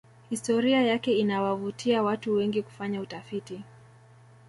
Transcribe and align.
historia 0.29 0.81
yake 0.81 1.13
inawavutia 1.17 2.03
watu 2.03 2.33
wengi 2.35 2.61
kufanya 2.63 3.01
utafiti 3.01 3.61